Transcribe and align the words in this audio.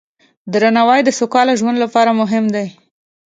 درناوی 0.53 1.01
د 1.05 1.09
سوکاله 1.19 1.53
ژوند 1.59 1.77
لپاره 1.83 2.11
مهم 2.21 2.45
دی. 2.55 2.67